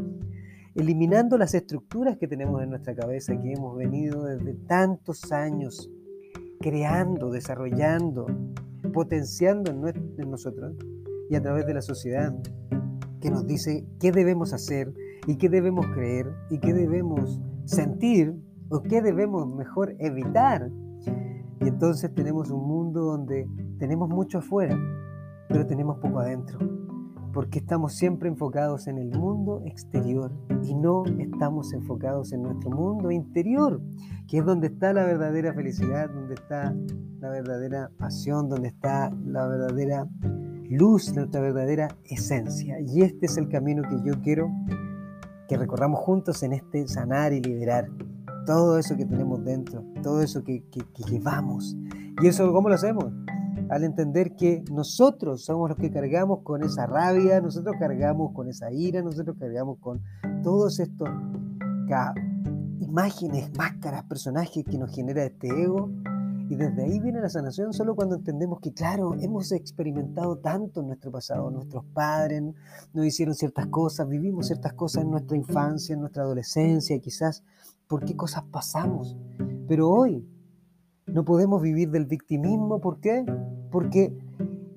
Eliminando 0.75 1.37
las 1.37 1.53
estructuras 1.53 2.17
que 2.17 2.27
tenemos 2.27 2.63
en 2.63 2.71
nuestra 2.71 2.95
cabeza, 2.95 3.39
que 3.43 3.53
hemos 3.53 3.77
venido 3.77 4.25
desde 4.25 4.55
tantos 4.67 5.31
años 5.33 5.91
creando, 6.61 7.31
desarrollando, 7.31 8.25
potenciando 8.95 9.71
en, 9.71 10.31
nosotros 10.31 10.75
y 11.29 11.37
a 11.37 11.43
través 11.43 11.67
de 11.67 11.75
la 11.75 11.83
sociedad, 11.83 12.35
que 13.21 13.31
nos 13.31 13.47
dice 13.47 13.87
qué 14.01 14.13
debemos 14.13 14.55
hacer 14.55 14.95
y 15.27 15.37
qué 15.37 15.51
debemos 15.51 15.87
creer 15.89 16.33
y 16.49 16.59
qué 16.59 16.73
debemos 16.73 17.39
sentir 17.67 18.35
o 18.71 18.81
qué 18.81 19.03
debemos 19.03 19.47
mejor 19.55 19.95
evitar 19.99 20.71
y 21.61 21.69
entonces 21.69 22.15
tenemos 22.15 22.51
un 22.51 22.67
mundo 22.67 23.03
donde 23.03 23.49
tenemos 23.85 24.09
mucho 24.09 24.39
afuera, 24.39 24.79
pero 25.47 25.67
tenemos 25.67 25.99
poco 25.99 26.21
adentro, 26.21 26.59
porque 27.35 27.59
estamos 27.59 27.93
siempre 27.93 28.31
enfocados 28.31 28.87
en 28.87 28.97
el 28.97 29.11
mundo 29.11 29.61
exterior 29.67 30.33
y 30.63 30.75
no 30.75 31.05
estamos 31.19 31.71
enfocados 31.75 32.33
en 32.33 32.45
nuestro 32.45 32.71
mundo 32.71 33.11
interior, 33.11 33.83
que 34.27 34.39
es 34.39 34.45
donde 34.47 34.69
está 34.69 34.95
la 34.95 35.05
verdadera 35.05 35.53
felicidad, 35.53 36.09
donde 36.09 36.33
está 36.33 36.75
la 37.21 37.29
verdadera 37.29 37.91
pasión, 37.99 38.49
donde 38.49 38.69
está 38.69 39.11
la 39.27 39.47
verdadera 39.49 40.09
luz, 40.71 41.15
nuestra 41.15 41.43
verdadera 41.43 41.89
esencia. 42.05 42.81
Y 42.81 43.03
este 43.03 43.27
es 43.27 43.37
el 43.37 43.51
camino 43.51 43.83
que 43.83 44.01
yo 44.03 44.19
quiero 44.23 44.51
que 45.47 45.59
recorramos 45.59 46.01
juntos 46.01 46.43
en 46.43 46.55
este 46.55 46.89
sanar 46.89 47.35
y 47.35 47.43
liberar 47.43 47.91
todo 48.47 48.79
eso 48.79 48.97
que 48.97 49.05
tenemos 49.05 49.45
dentro, 49.45 49.85
todo 50.03 50.23
eso 50.23 50.43
que, 50.43 50.65
llevamos. 51.07 51.77
¿Y 52.23 52.29
eso 52.29 52.51
cómo 52.51 52.71
lo 52.71 52.77
hacemos? 52.77 53.13
Al 53.71 53.83
entender 53.85 54.35
que 54.35 54.63
nosotros 54.71 55.45
somos 55.45 55.71
los 55.71 55.79
que 55.79 55.91
cargamos 55.91 56.41
con 56.43 56.63
esa 56.63 56.87
rabia, 56.87 57.41
nosotros 57.41 57.75
cargamos 57.79 58.33
con 58.33 58.49
esa 58.49 58.71
ira, 58.71 59.03
nosotros 59.03 59.37
cargamos 59.39 59.79
con 59.79 60.03
todos 60.43 60.81
estos 60.81 61.09
imágenes, 62.81 63.51
máscaras, 63.57 64.05
personajes 64.05 64.65
que 64.65 64.79
nos 64.79 64.95
genera 64.95 65.25
este 65.25 65.49
ego. 65.49 65.91
Y 66.51 66.57
desde 66.57 66.85
ahí 66.85 67.01
viene 67.01 67.21
la 67.21 67.31
sanación 67.31 67.73
solo 67.73 67.95
cuando 67.97 68.17
entendemos 68.17 68.61
que, 68.61 68.73
claro, 68.73 69.15
hemos 69.19 69.51
experimentado 69.51 70.37
tanto 70.37 70.81
en 70.81 70.89
nuestro 70.89 71.11
pasado. 71.11 71.51
Nuestros 71.51 71.85
padres 71.87 72.43
nos 72.93 73.07
hicieron 73.07 73.35
ciertas 73.35 73.67
cosas, 73.69 74.07
vivimos 74.09 74.49
ciertas 74.49 74.75
cosas 74.75 75.05
en 75.05 75.11
nuestra 75.11 75.39
infancia, 75.39 75.95
en 75.95 76.01
nuestra 76.01 76.23
adolescencia, 76.23 76.99
quizás 76.99 77.43
por 77.89 78.05
qué 78.05 78.15
cosas 78.15 78.45
pasamos. 78.51 79.17
Pero 79.67 79.89
hoy 79.89 80.29
no 81.15 81.25
podemos 81.25 81.63
vivir 81.63 81.93
del 81.93 82.07
victimismo. 82.07 82.81
¿Por 82.81 82.99
qué? 82.99 83.25
Porque 83.71 84.19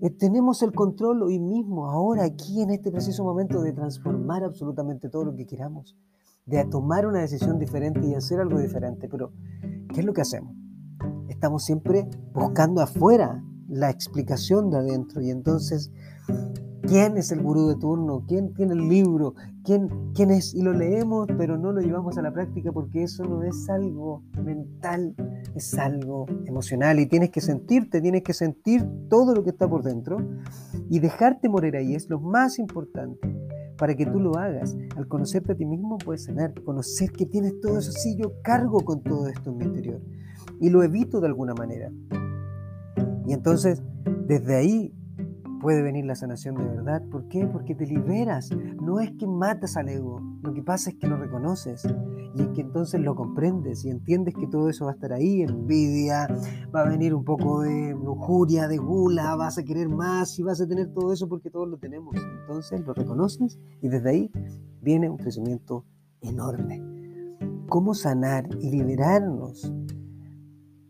eh, 0.01 0.09
tenemos 0.11 0.61
el 0.61 0.71
control 0.71 1.23
hoy 1.23 1.39
mismo, 1.39 1.89
ahora, 1.89 2.25
aquí, 2.25 2.61
en 2.61 2.69
este 2.69 2.91
preciso 2.91 3.23
momento, 3.23 3.63
de 3.63 3.73
transformar 3.73 4.43
absolutamente 4.43 5.09
todo 5.09 5.25
lo 5.25 5.35
que 5.35 5.47
queramos, 5.47 5.97
de 6.45 6.63
tomar 6.65 7.07
una 7.07 7.21
decisión 7.21 7.57
diferente 7.57 8.05
y 8.05 8.13
hacer 8.13 8.39
algo 8.39 8.59
diferente. 8.59 9.09
Pero, 9.09 9.31
¿qué 9.91 10.01
es 10.01 10.05
lo 10.05 10.13
que 10.13 10.21
hacemos? 10.21 10.55
Estamos 11.27 11.65
siempre 11.65 12.07
buscando 12.35 12.81
afuera 12.81 13.43
la 13.67 13.89
explicación 13.89 14.69
de 14.69 14.77
adentro 14.77 15.21
y 15.21 15.31
entonces 15.31 15.91
¿Quién 16.87 17.17
es 17.17 17.33
el 17.33 17.41
gurú 17.41 17.67
de 17.67 17.75
turno? 17.75 18.23
¿Quién 18.25 18.53
tiene 18.53 18.71
el 18.71 18.87
libro? 18.87 19.35
¿Quién, 19.65 19.89
¿Quién 20.15 20.31
es? 20.31 20.53
Y 20.53 20.61
lo 20.61 20.71
leemos, 20.71 21.27
pero 21.37 21.57
no 21.57 21.73
lo 21.73 21.81
llevamos 21.81 22.17
a 22.17 22.21
la 22.21 22.31
práctica 22.31 22.71
porque 22.71 23.03
eso 23.03 23.25
no 23.25 23.43
es 23.43 23.69
algo 23.69 24.23
mental, 24.41 25.13
es 25.53 25.77
algo 25.77 26.25
emocional 26.45 26.97
y 27.01 27.05
tienes 27.05 27.31
que 27.31 27.41
sentirte, 27.41 27.99
tienes 27.99 28.23
que 28.23 28.33
sentir 28.33 28.87
todo 29.09 29.35
lo 29.35 29.43
que 29.43 29.49
está 29.49 29.69
por 29.69 29.83
dentro 29.83 30.17
y 30.89 30.99
dejarte 30.99 31.49
morir 31.49 31.75
ahí 31.75 31.93
es 31.93 32.09
lo 32.09 32.21
más 32.21 32.57
importante 32.57 33.35
para 33.77 33.93
que 33.93 34.05
tú 34.05 34.21
lo 34.21 34.37
hagas. 34.37 34.77
Al 34.95 35.09
conocerte 35.09 35.51
a 35.51 35.55
ti 35.55 35.65
mismo 35.65 35.97
puedes 35.97 36.23
sanar, 36.23 36.53
conocer 36.63 37.11
que 37.11 37.25
tienes 37.25 37.59
todo 37.59 37.79
eso. 37.79 37.91
Sí, 37.91 38.15
yo 38.15 38.31
cargo 38.43 38.85
con 38.85 39.03
todo 39.03 39.27
esto 39.27 39.51
en 39.51 39.57
mi 39.57 39.65
interior 39.65 40.01
y 40.61 40.69
lo 40.69 40.83
evito 40.83 41.19
de 41.19 41.27
alguna 41.27 41.53
manera. 41.53 41.91
Y 43.25 43.33
entonces, 43.33 43.83
desde 44.25 44.55
ahí 44.55 44.93
puede 45.59 45.81
venir 45.81 46.05
la 46.05 46.15
sanación 46.15 46.55
de 46.55 46.65
verdad. 46.65 47.03
¿Por 47.09 47.27
qué? 47.27 47.45
Porque 47.45 47.75
te 47.75 47.85
liberas. 47.85 48.49
No 48.81 48.99
es 48.99 49.11
que 49.17 49.27
matas 49.27 49.77
al 49.77 49.89
ego, 49.89 50.21
lo 50.41 50.53
que 50.53 50.63
pasa 50.63 50.91
es 50.91 50.97
que 50.97 51.07
lo 51.07 51.17
reconoces 51.17 51.85
y 52.35 52.41
es 52.41 52.47
que 52.49 52.61
entonces 52.61 53.01
lo 53.01 53.15
comprendes 53.15 53.83
y 53.83 53.89
entiendes 53.89 54.35
que 54.35 54.47
todo 54.47 54.69
eso 54.69 54.85
va 54.85 54.91
a 54.91 54.93
estar 54.93 55.11
ahí, 55.11 55.41
envidia, 55.41 56.27
va 56.73 56.81
a 56.81 56.89
venir 56.89 57.13
un 57.13 57.23
poco 57.23 57.61
de 57.61 57.93
lujuria, 57.93 58.67
de 58.67 58.77
gula, 58.77 59.35
vas 59.35 59.57
a 59.57 59.63
querer 59.63 59.89
más 59.89 60.37
y 60.39 60.43
vas 60.43 60.61
a 60.61 60.67
tener 60.67 60.93
todo 60.93 61.11
eso 61.11 61.27
porque 61.27 61.49
todos 61.49 61.67
lo 61.67 61.77
tenemos. 61.77 62.15
Entonces 62.41 62.81
lo 62.85 62.93
reconoces 62.93 63.59
y 63.81 63.89
desde 63.89 64.09
ahí 64.09 64.31
viene 64.81 65.09
un 65.09 65.17
crecimiento 65.17 65.85
enorme. 66.21 66.81
¿Cómo 67.67 67.93
sanar 67.93 68.47
y 68.61 68.71
liberarnos 68.71 69.73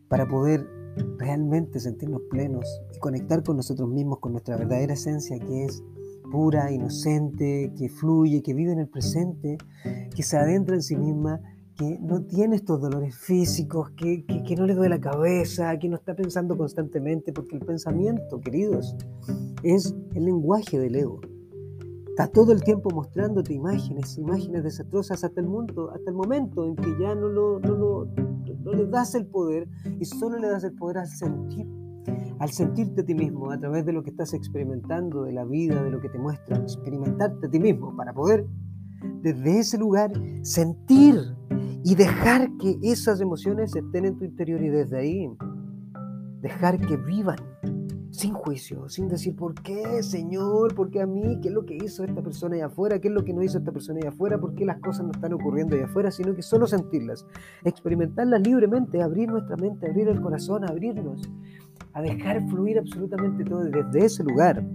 para 0.08 0.28
poder 0.28 0.77
realmente 1.18 1.80
sentirnos 1.80 2.22
plenos 2.30 2.64
y 2.94 2.98
conectar 2.98 3.42
con 3.42 3.56
nosotros 3.56 3.88
mismos, 3.88 4.18
con 4.20 4.32
nuestra 4.32 4.56
verdadera 4.56 4.94
esencia 4.94 5.38
que 5.38 5.64
es 5.64 5.82
pura, 6.30 6.70
inocente, 6.70 7.72
que 7.76 7.88
fluye, 7.88 8.42
que 8.42 8.54
vive 8.54 8.72
en 8.72 8.80
el 8.80 8.88
presente, 8.88 9.58
que 10.14 10.22
se 10.22 10.36
adentra 10.36 10.74
en 10.74 10.82
sí 10.82 10.96
misma, 10.96 11.40
que 11.76 11.98
no 12.00 12.22
tiene 12.22 12.56
estos 12.56 12.80
dolores 12.80 13.16
físicos, 13.16 13.90
que, 13.92 14.24
que, 14.26 14.56
no 14.56 14.66
le 14.66 14.74
duele 14.74 14.96
la 14.96 15.00
cabeza, 15.00 15.78
que 15.78 15.88
no 15.88 15.96
está 15.96 16.14
pensando 16.14 16.56
constantemente, 16.56 17.32
porque 17.32 17.56
el 17.56 17.64
pensamiento, 17.64 18.40
queridos, 18.40 18.96
es 19.62 19.94
el 20.14 20.24
lenguaje 20.24 20.78
del 20.78 20.96
ego. 20.96 21.20
Está 22.18 22.32
todo 22.32 22.50
el 22.50 22.64
tiempo 22.64 22.90
mostrándote 22.90 23.54
imágenes, 23.54 24.18
imágenes 24.18 24.64
desastrosas 24.64 25.22
hasta 25.22 25.40
el, 25.40 25.46
mundo, 25.46 25.92
hasta 25.94 26.10
el 26.10 26.16
momento 26.16 26.66
en 26.66 26.74
que 26.74 26.90
ya 27.00 27.14
no, 27.14 27.28
lo, 27.28 28.08
le 28.64 28.86
das 28.88 29.14
el 29.14 29.24
poder 29.24 29.68
y 30.00 30.04
solo 30.04 30.36
le 30.40 30.48
das 30.48 30.64
el 30.64 30.74
poder 30.74 30.98
al 30.98 31.06
sentir 31.06 31.64
al 32.40 32.50
sentirte 32.50 33.02
a 33.02 33.04
ti 33.04 33.14
mismo 33.14 33.52
a 33.52 33.58
través 33.60 33.86
de 33.86 33.92
lo 33.92 34.02
que 34.02 34.10
estás 34.10 34.34
experimentando, 34.34 35.22
de 35.22 35.32
la 35.32 35.44
vida, 35.44 35.80
de 35.80 35.92
lo 35.92 36.00
que 36.00 36.08
te 36.08 36.18
muestra, 36.18 36.56
experimentarte 36.56 37.46
a 37.46 37.50
ti 37.50 37.60
mismo 37.60 37.94
para 37.96 38.12
poder 38.12 38.44
desde 39.22 39.60
ese 39.60 39.78
lugar 39.78 40.10
sentir 40.42 41.20
y 41.84 41.94
dejar 41.94 42.50
que 42.56 42.80
esas 42.82 43.20
emociones 43.20 43.76
estén 43.76 44.06
en 44.06 44.18
tu 44.18 44.24
interior 44.24 44.60
y 44.60 44.70
desde 44.70 44.98
ahí 44.98 45.30
dejar 46.40 46.80
que 46.80 46.96
vivan 46.96 47.38
sin 48.18 48.34
juicio, 48.34 48.88
sin 48.88 49.06
decir 49.06 49.36
por 49.36 49.54
qué, 49.54 50.02
Señor, 50.02 50.74
por 50.74 50.90
qué 50.90 51.00
a 51.00 51.06
mí, 51.06 51.38
qué 51.40 51.48
es 51.48 51.54
lo 51.54 51.64
que 51.64 51.76
hizo 51.76 52.02
esta 52.02 52.20
persona 52.20 52.56
allá 52.56 52.66
afuera, 52.66 52.98
qué 52.98 53.06
es 53.06 53.14
lo 53.14 53.22
que 53.22 53.32
no 53.32 53.44
hizo 53.44 53.58
esta 53.58 53.70
persona 53.70 54.00
allá 54.00 54.08
afuera, 54.08 54.38
por 54.38 54.56
qué 54.56 54.64
las 54.64 54.80
cosas 54.80 55.04
no 55.04 55.12
están 55.12 55.34
ocurriendo 55.34 55.76
allá 55.76 55.84
afuera, 55.84 56.10
sino 56.10 56.34
que 56.34 56.42
solo 56.42 56.66
sentirlas, 56.66 57.24
experimentarlas 57.62 58.40
libremente, 58.40 59.00
abrir 59.02 59.28
nuestra 59.28 59.56
mente, 59.56 59.86
abrir 59.86 60.08
el 60.08 60.20
corazón, 60.20 60.64
abrirnos 60.64 61.30
a 61.92 62.02
dejar 62.02 62.44
fluir 62.48 62.80
absolutamente 62.80 63.44
todo. 63.44 63.62
Desde 63.62 64.04
ese 64.04 64.24
lugar 64.24 64.66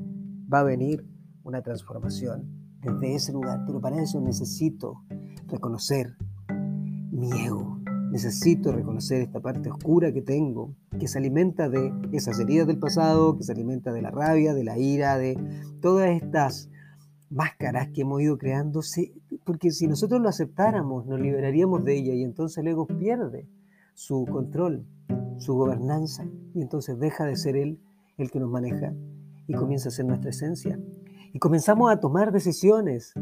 va 0.52 0.62
a 0.62 0.64
venir 0.64 1.06
una 1.44 1.62
transformación. 1.62 2.48
Desde 2.82 3.16
ese 3.16 3.34
lugar. 3.34 3.64
Pero 3.66 3.82
para 3.82 4.02
eso 4.02 4.22
necesito 4.22 5.04
reconocer 5.48 6.16
mi 7.12 7.30
ego. 7.46 7.83
Necesito 8.13 8.72
reconocer 8.72 9.22
esta 9.22 9.41
parte 9.41 9.70
oscura 9.70 10.13
que 10.13 10.22
tengo, 10.22 10.74
que 10.98 11.10
se 11.10 11.17
alimenta 11.17 11.67
de 11.67 11.91
esas 12.13 12.39
heridas 12.39 12.67
del 12.67 12.79
pasado, 12.79 13.36
que 13.36 13.43
se 13.43 13.51
alimenta 13.51 13.91
de 13.91 14.01
la 14.01 14.12
rabia, 14.12 14.53
de 14.53 14.63
la 14.63 14.77
ira, 14.77 15.17
de 15.17 15.38
todas 15.82 16.10
estas 16.10 16.70
máscaras 17.29 17.89
que 17.89 18.01
hemos 18.01 18.22
ido 18.22 18.38
creando, 18.38 18.79
porque 19.43 19.72
si 19.72 19.88
nosotros 19.88 20.22
lo 20.22 20.29
aceptáramos, 20.29 21.05
nos 21.08 21.20
liberaríamos 21.20 21.84
de 21.84 21.98
ella 21.98 22.13
y 22.13 22.24
entonces 22.24 22.60
el 22.60 22.67
ego 22.70 22.88
pierde 22.88 23.50
su 23.96 24.25
control 24.25 24.86
su 25.38 25.53
gobernanza 25.53 26.25
y 26.53 26.62
entonces 26.62 27.00
deja 27.00 27.25
de 27.25 27.36
ser 27.36 27.55
Él 27.55 27.79
el 28.17 28.32
que 28.32 28.39
nos 28.39 28.50
maneja 28.50 28.93
y 29.48 29.53
comienza 29.53 29.89
a 29.89 29.91
ser 29.91 30.05
nuestra 30.05 30.29
esencia. 30.29 30.79
Y 31.34 31.39
comenzamos 31.39 31.91
a 31.91 32.00
tomar 32.00 32.32
decisiones 32.32 33.13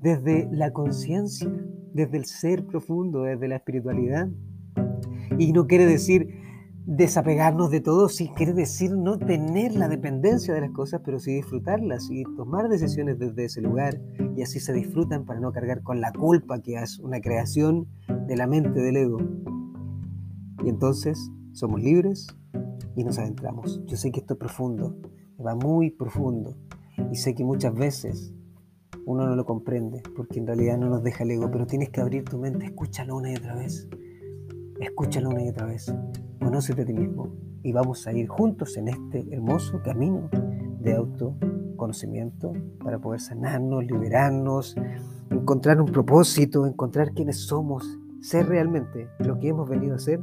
desde 0.00 0.48
la 0.50 0.72
conciencia, 0.72 1.52
desde 1.96 2.18
el 2.18 2.26
ser 2.26 2.64
profundo, 2.66 3.22
desde 3.22 3.48
la 3.48 3.56
espiritualidad. 3.56 4.28
Y 5.38 5.52
no 5.52 5.66
quiere 5.66 5.86
decir 5.86 6.28
desapegarnos 6.86 7.70
de 7.70 7.80
todo, 7.80 8.08
sí 8.08 8.30
quiere 8.36 8.52
decir 8.52 8.92
no 8.92 9.18
tener 9.18 9.74
la 9.74 9.88
dependencia 9.88 10.54
de 10.54 10.60
las 10.60 10.70
cosas, 10.70 11.00
pero 11.04 11.18
sí 11.18 11.34
disfrutarlas 11.34 12.08
y 12.10 12.22
tomar 12.36 12.68
decisiones 12.68 13.18
desde 13.18 13.46
ese 13.46 13.60
lugar. 13.60 14.00
Y 14.36 14.42
así 14.42 14.60
se 14.60 14.72
disfrutan 14.72 15.24
para 15.24 15.40
no 15.40 15.50
cargar 15.50 15.82
con 15.82 16.00
la 16.00 16.12
culpa 16.12 16.60
que 16.60 16.74
es 16.74 17.00
una 17.00 17.20
creación 17.20 17.88
de 18.28 18.36
la 18.36 18.46
mente 18.46 18.80
del 18.80 18.98
ego. 18.98 19.18
Y 20.64 20.68
entonces 20.68 21.30
somos 21.52 21.82
libres 21.82 22.28
y 22.94 23.02
nos 23.02 23.18
adentramos. 23.18 23.82
Yo 23.86 23.96
sé 23.96 24.12
que 24.12 24.20
esto 24.20 24.34
es 24.34 24.38
profundo, 24.38 24.96
va 25.44 25.54
muy 25.54 25.90
profundo 25.90 26.56
y 27.10 27.16
sé 27.16 27.34
que 27.34 27.44
muchas 27.44 27.74
veces 27.74 28.32
uno 29.06 29.24
no 29.24 29.36
lo 29.36 29.46
comprende 29.46 30.02
porque 30.16 30.40
en 30.40 30.48
realidad 30.48 30.78
no 30.78 30.90
nos 30.90 31.02
deja 31.02 31.22
el 31.22 31.30
ego, 31.30 31.48
pero 31.50 31.66
tienes 31.66 31.90
que 31.90 32.00
abrir 32.00 32.24
tu 32.24 32.38
mente, 32.38 32.66
escúchalo 32.66 33.16
una 33.16 33.32
y 33.32 33.36
otra 33.36 33.54
vez, 33.54 33.88
escúchalo 34.80 35.30
una 35.30 35.44
y 35.44 35.48
otra 35.48 35.66
vez, 35.66 35.94
conócete 36.40 36.82
a 36.82 36.84
ti 36.84 36.92
mismo. 36.92 37.32
Y 37.62 37.72
vamos 37.72 38.06
a 38.06 38.12
ir 38.12 38.28
juntos 38.28 38.76
en 38.76 38.88
este 38.88 39.24
hermoso 39.30 39.80
camino 39.82 40.28
de 40.80 40.94
autoconocimiento 40.94 42.52
para 42.82 42.98
poder 42.98 43.20
sanarnos, 43.20 43.84
liberarnos, 43.84 44.76
encontrar 45.30 45.80
un 45.80 45.86
propósito, 45.86 46.66
encontrar 46.66 47.12
quiénes 47.12 47.38
somos, 47.46 47.98
ser 48.20 48.48
realmente 48.48 49.08
lo 49.20 49.38
que 49.38 49.48
hemos 49.48 49.68
venido 49.68 49.94
a 49.94 49.98
ser 50.00 50.20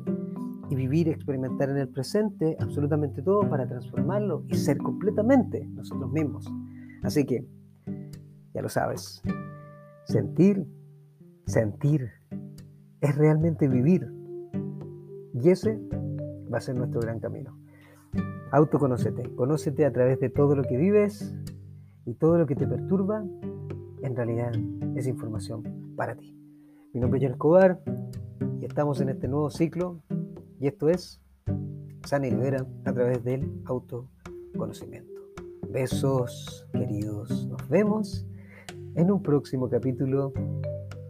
y 0.69 0.75
vivir, 0.75 1.07
experimentar 1.07 1.69
en 1.69 1.77
el 1.77 1.87
presente 1.87 2.57
absolutamente 2.59 3.21
todo 3.21 3.49
para 3.49 3.65
transformarlo 3.65 4.43
y 4.49 4.55
ser 4.55 4.77
completamente 4.77 5.65
nosotros 5.67 6.11
mismos. 6.11 6.51
Así 7.01 7.25
que, 7.25 7.45
ya 8.53 8.61
lo 8.61 8.69
sabes, 8.69 9.21
sentir, 10.05 10.65
sentir 11.45 12.11
es 13.01 13.15
realmente 13.15 13.67
vivir. 13.67 14.11
Y 15.33 15.49
ese 15.49 15.79
va 16.51 16.57
a 16.57 16.61
ser 16.61 16.75
nuestro 16.75 17.01
gran 17.01 17.19
camino. 17.19 17.57
Autoconócete, 18.51 19.33
conócete 19.35 19.85
a 19.85 19.91
través 19.91 20.19
de 20.19 20.29
todo 20.29 20.55
lo 20.55 20.63
que 20.63 20.77
vives 20.77 21.35
y 22.05 22.13
todo 22.13 22.37
lo 22.37 22.45
que 22.45 22.55
te 22.55 22.67
perturba, 22.67 23.25
en 24.03 24.15
realidad 24.15 24.51
es 24.95 25.07
información 25.07 25.63
para 25.95 26.15
ti. 26.15 26.37
Mi 26.93 26.99
nombre 26.99 27.17
es 27.17 27.23
John 27.23 27.33
Escobar 27.33 27.81
y 28.61 28.65
estamos 28.65 29.01
en 29.01 29.09
este 29.09 29.27
nuevo 29.27 29.49
ciclo 29.49 29.99
y 30.59 30.67
esto 30.67 30.89
es 30.89 31.19
Sana 32.05 32.27
y 32.27 32.31
Libera 32.31 32.65
a 32.85 32.93
través 32.93 33.23
del 33.23 33.49
autoconocimiento. 33.65 35.11
Besos, 35.69 36.67
queridos. 36.71 37.47
Nos 37.47 37.67
vemos 37.67 38.27
en 38.95 39.11
un 39.11 39.21
próximo 39.21 39.69
capítulo. 39.69 40.33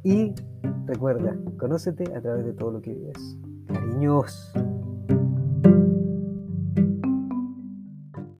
Y 0.04 0.34
recuerda, 0.86 1.38
conócete 1.58 2.04
a 2.16 2.22
través 2.22 2.46
de 2.46 2.54
todo 2.54 2.72
lo 2.72 2.82
que 2.82 2.94
vives. 2.94 3.38
Cariños. 3.68 4.52